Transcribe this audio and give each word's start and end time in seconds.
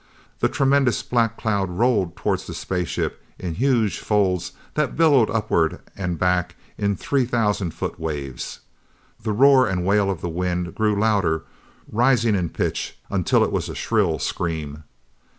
The 0.39 0.49
tremendous 0.49 1.03
black 1.03 1.37
cloud 1.37 1.69
rolled 1.69 2.15
toward 2.15 2.39
the 2.39 2.55
spaceship 2.55 3.23
in 3.37 3.53
huge 3.53 3.99
folds 3.99 4.53
that 4.73 4.95
billowed 4.97 5.29
upward 5.29 5.79
and 5.95 6.17
back 6.17 6.55
in 6.75 6.95
three 6.95 7.23
thousand 7.23 7.75
foot 7.75 7.99
waves. 7.99 8.61
The 9.21 9.31
roar 9.31 9.67
and 9.67 9.85
wail 9.85 10.09
of 10.09 10.21
the 10.21 10.27
wind 10.27 10.73
grew 10.73 10.99
louder, 10.99 11.43
rising 11.87 12.33
in 12.33 12.49
pitch 12.49 12.97
until 13.11 13.43
it 13.43 13.51
was 13.51 13.69
a 13.69 13.75
shrill 13.75 14.17
scream. 14.17 14.85